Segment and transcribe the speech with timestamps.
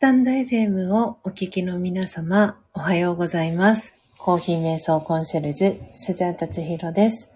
[0.00, 3.94] タンド FM をお聞きの皆様、おはようございます。
[4.16, 7.30] コーヒー瞑想コンシェルジュ、スジャータチヒロです。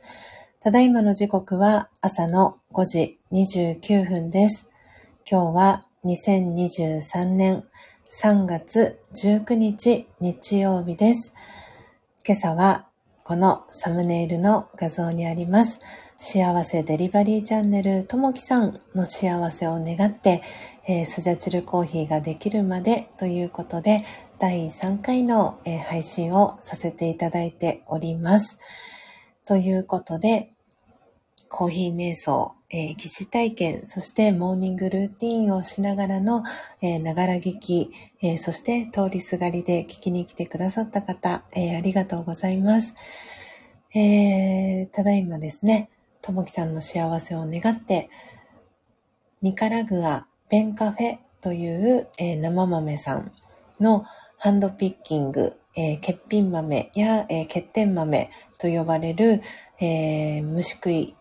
[0.60, 4.66] ただいまの時刻は朝の5時29分です。
[5.30, 7.64] 今日は2023年
[8.10, 11.34] 3月19日日曜日です。
[12.26, 12.86] 今朝は
[13.24, 15.80] このサムネイルの画像にあります。
[16.16, 20.40] 幸せデリバリーチャンネルともきさんの幸せを願って、
[20.86, 24.04] えー、スジャチルコーヒーができるまでということで、
[24.38, 28.58] 第3回の、えー、配信をさせていただいております。
[29.46, 30.50] ということで、
[31.48, 36.42] コーヒー瞑想、えー、疑似体験、そしてモーニングルーティンをしながらの、
[36.82, 42.94] えながら聞き、えそして通りすがりで聞きに来てくださった方、えありがとうございます。
[43.94, 45.88] えただいまですね、
[46.20, 48.10] ともきさんの幸せを願って、
[49.40, 53.32] ニカラグアベンカフェという、えー、生豆さん
[53.80, 54.04] の
[54.38, 59.40] ハンドピッキング、えー、欠品豆や、えー、欠点豆と呼ばれる、
[59.80, 61.16] えー、虫食い、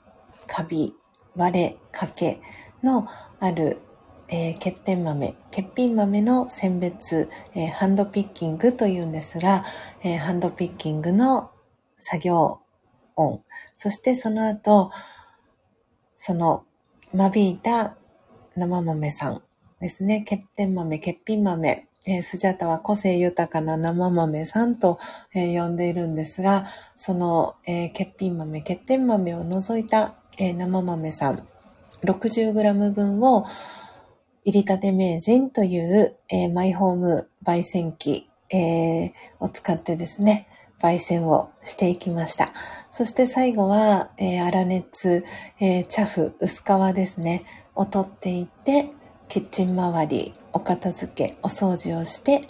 [0.48, 0.94] カビ、
[1.36, 2.42] 割れ、かけ
[2.84, 3.08] の
[3.40, 3.80] ある、
[4.28, 9.64] えー、欠点豆、欠品豆の選別、えー、ハンドピッキングというんですが、
[10.04, 11.52] えー、ハンドピッキングの
[11.98, 12.60] 作業
[13.16, 13.44] 音。
[13.76, 14.92] そしてその後、
[16.16, 16.66] その
[17.14, 17.98] 間引いた
[18.56, 19.42] 生豆さん
[19.80, 20.26] ですね。
[20.30, 21.88] 欠点豆、欠品豆。
[22.06, 25.00] えー、スジャタは個性豊かな生豆さんと、
[25.34, 26.66] えー、呼んでいるんですが、
[26.98, 31.48] その、えー、欠品豆、欠点豆を除いた、えー、生豆さん
[32.04, 33.46] 60g 分を
[34.44, 40.48] 入りたて名人という、えー、マイホーム焙煎機、えー、を使ってですね、
[40.84, 42.52] 焙煎をしていきました。
[42.92, 45.24] そして最後は、えー、粗熱、
[45.62, 48.92] えー、茶フ、薄皮ですね、を取っていって、
[49.30, 52.42] キッチン周り、お片付け、お掃除をして、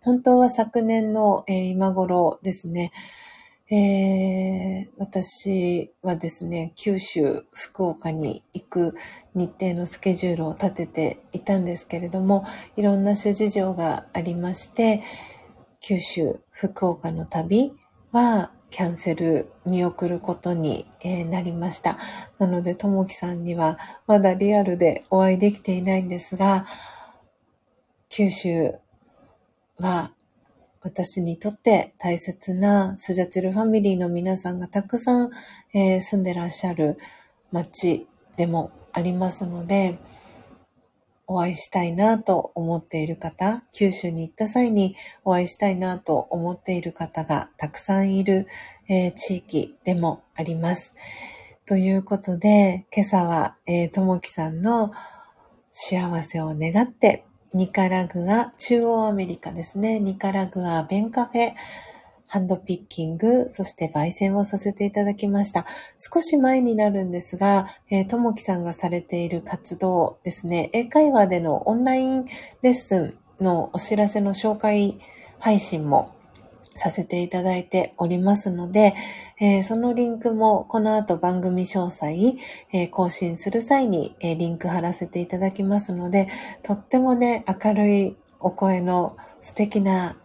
[0.00, 2.92] 本当は昨年の、えー、今頃ですね、
[3.70, 8.94] えー、私はですね、九州、福岡に行く
[9.34, 15.02] 日程のスケジュールを立てていたんですけれども、いろんな諸事情がありまして、
[15.80, 17.74] 九州、福岡の旅
[18.10, 21.98] はキャンセル、見送ることに、え、なりました。
[22.38, 26.66] なので、ともきさんにはまだリアルでお会いできていないんですが、
[28.10, 28.74] 九州
[29.78, 30.12] は
[30.80, 35.30] 私にとって大切なスジャチルファミリーの皆さんがたくさん、
[35.74, 36.98] え、住んでらっしゃる
[37.52, 38.06] 街
[38.36, 39.98] でもありますので、
[41.28, 48.46] お会いしたいなと思っている方、九州に行った際にお会いしたいなと思っている方がたくさんいる、
[48.88, 50.94] えー、地域でもあります。
[51.66, 54.90] ということで、今朝は、えー、ともきさんの
[55.70, 57.24] 幸せを願って
[57.54, 60.00] ニカラグア、中央アメリカですね。
[60.00, 61.52] ニカラグア、ベンカフェ、
[62.28, 65.66] ハンドピッキング、そして焙煎をさせていただきました。
[65.98, 72.24] 少し前になるんですが、え、ともきさんがされている活動ですね、英会話でのオンライン
[72.62, 74.98] レッスンのお知らせの紹介
[75.38, 76.14] 配信も
[76.78, 78.94] させていただいておりますので、
[79.40, 82.36] えー、そのリンクもこの後番組詳細、
[82.72, 86.28] えー、更新する際に、えー、リンク貼らせていただきますので、
[86.62, 90.16] とってもね、明るいお声の素敵な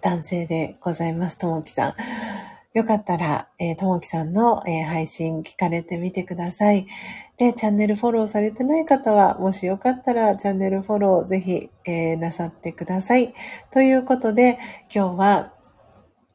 [0.00, 1.94] 男性でございます、ともきさん。
[2.72, 3.48] よかったら、
[3.78, 6.86] ともきさんの、えー、配信聞かれてみてください。
[7.36, 13.34] で、チャンネルフォローされてない方は、もしよかったらチャンネルフォローぜひ、えー、なさってください。
[13.72, 14.58] ということで、
[14.94, 15.52] 今日は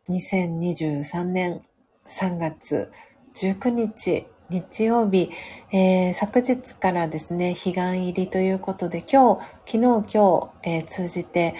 [0.09, 1.61] 2023年
[2.05, 2.91] 3月
[3.34, 5.32] 19日日曜日、
[5.72, 11.55] えー、昨日からですね、彼岸入りということで、今日、昨日、今日、えー、通じて、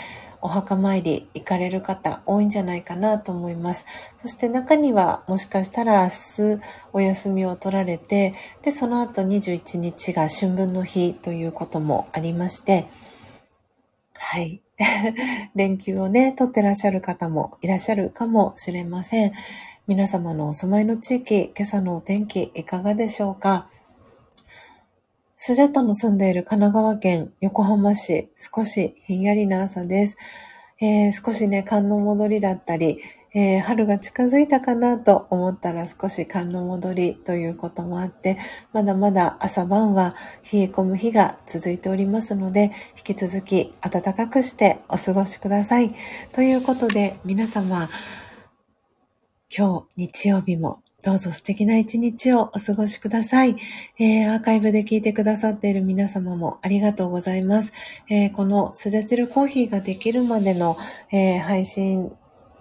[0.46, 3.88] お墓参り行かれる方多いんじゃないかなと思います。
[4.22, 6.10] そして中にはもしかしたら明
[6.60, 6.62] 日
[6.94, 12.86] お休みを取られて、で、その後21日が春分の日ということもありまして、
[14.14, 14.62] はい。
[15.56, 19.34] 連休をね、取ってらっしゃる方もいらっしゃるかもしれません。
[19.88, 23.68] 皆様のお住まいの地域、今朝のお天気いかがでしょうか？
[25.48, 30.18] スジャタの住んでいる神奈川県横浜市、少しひんやりな朝です。
[30.82, 32.98] えー、少しね、寒の戻りだったり、
[33.36, 38.40] えー、春が近づいたかなと思ったら少し寒の戻りということもあって、
[38.74, 40.16] まだまだ朝晩は
[40.52, 45.94] 冷え込む日が続いておりますので、引き続き暖かくしてお過ごしください。
[46.34, 47.88] ということで、皆様、
[49.56, 53.58] 今日日曜日もどうぞ素敵な一日をお過ごしください。
[54.00, 57.74] えー、アーカイブで聞いてくださっている皆様もありがとうございます。
[58.10, 60.78] えー、このスジャチルコーヒーができるまでの、
[61.12, 62.12] えー、配信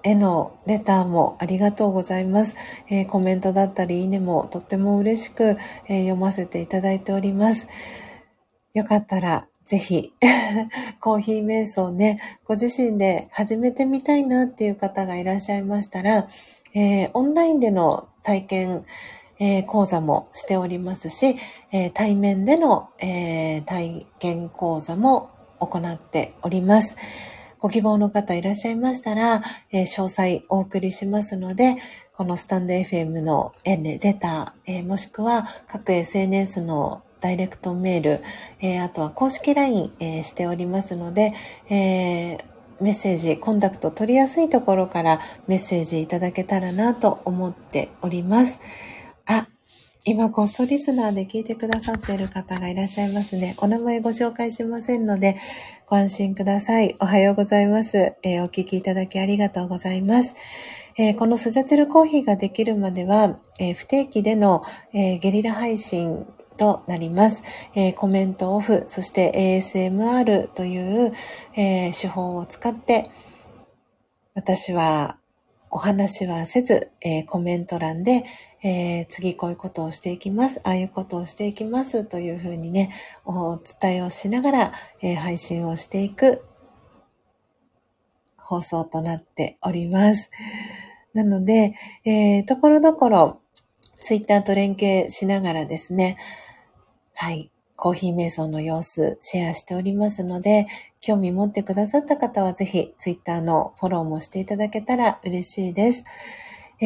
[0.03, 2.55] へのレターもありがとうございます。
[2.90, 5.57] えー、コメントだったり、いいねもとっても嬉しく、
[5.88, 7.66] えー、読ませていただいております。
[8.74, 10.12] よかったら、ぜひ、
[11.01, 16.28] コーヒー瞑想ね、ご自身で始めてみたいなっていう方がいらっしゃいましたら、
[16.74, 18.85] えー、オンラインでの体験、
[19.39, 21.37] えー、講座もしておりますし、
[21.70, 26.97] えー、対面での、え体験講座も行っております。
[27.64, 31.77] ご希望の方いらっしゃいましたら、え、詳細お送りしますので、
[32.12, 38.22] このスタンド FM の、レター、え、もしくは各 SNS のダイレクトメール、
[38.61, 41.33] えあとは公式 LINE、えしておりますので、
[41.70, 42.37] え
[42.85, 48.61] メッセージ、コンタクト取りやすいところからメッセージいただけたらなと思っております。
[49.24, 49.49] あ、
[50.05, 53.55] 今、こっそリスナーで聞いてくださっている方がいらっしゃいますね。
[53.57, 55.39] お名前ご紹介しませんので、
[55.87, 56.95] ご安心ください。
[57.01, 58.16] おはようございます。
[58.22, 60.35] えー、お聞きいただきありがとうございます。
[60.99, 64.62] えー、このスジャチルコーヒーができるまでは、えー、不定期での、
[64.93, 66.26] えゲリラ配信
[66.57, 67.43] となります。
[67.75, 71.13] えー、コメントオフ、そして ASMR という、
[71.55, 73.11] えー、手法を使って、
[74.35, 75.19] 私は
[75.71, 78.25] お話はせず、えー、コメント欄で、
[78.63, 82.93] え、次こういうことをしていきます、ああいうことをしていきますというふうにね、
[83.27, 86.47] お伝えをしながら、え、配信をしていく
[88.39, 90.31] 放送となっております。
[91.13, 91.75] なので、
[92.05, 93.41] え、ところどころ
[94.01, 96.19] ツイッターと連携しながらですね、
[97.15, 100.67] はい、コーヒー瞑想の様子シェアしておりますので、
[101.01, 106.05] 興味持ってくださった方はぜひツイッターのフォローもしていただけたら嬉しいです。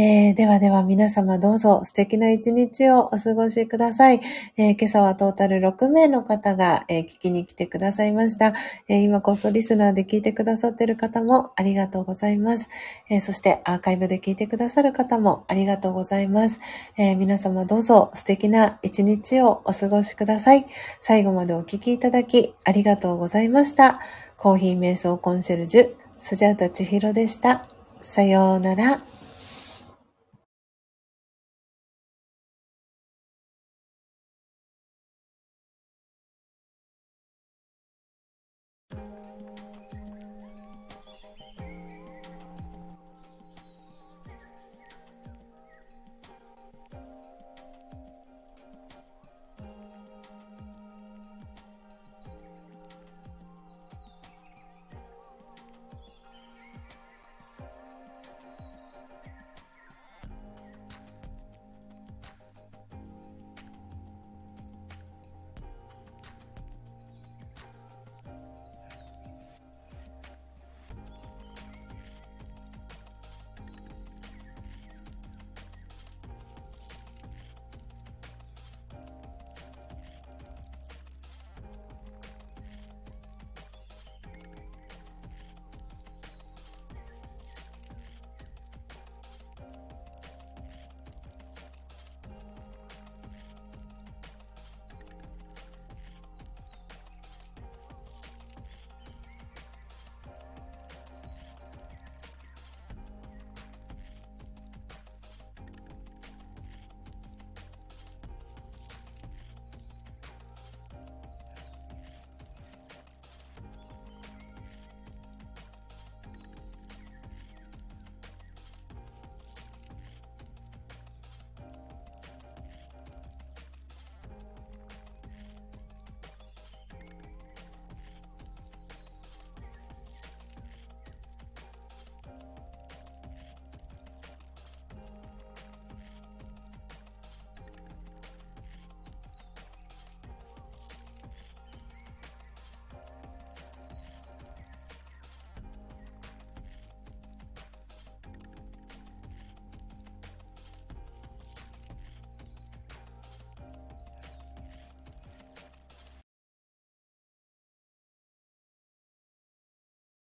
[0.01, 4.21] えー、ではでは皆様どうぞ素敵な一日をお過ごしください。
[4.57, 8.55] えー、今朝はトータル6名の方が、えー、聞きに来てくださいました、
[8.87, 12.69] え今こそリスナーで聞いてくださってる方もありがとうございます。
[13.11, 16.61] えそしてアーカイブで聞いてくださる方もありがとうございます。
[16.97, 20.67] え皆様どうぞ素敵な一日をお過ごしください。
[21.01, 23.99] 最後までお聞きいただきありがとうございました。
[24.37, 25.91] コーヒー瞑想コンシェルジュ、
[26.21, 27.67] スジャータ千尋でした。
[28.01, 29.18] さようなら。